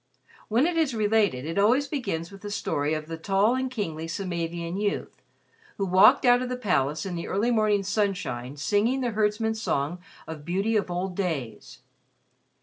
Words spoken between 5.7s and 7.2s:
who walked out of the palace in